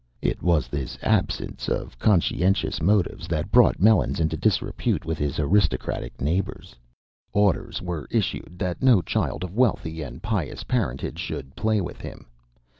[0.23, 6.19] It was this absence of conscientious motives that brought Melons into disrepute with his aristocratic
[6.19, 6.75] neighbors.
[7.33, 12.25] Orders were issued that no child of wealthy and pious parentage should play with him.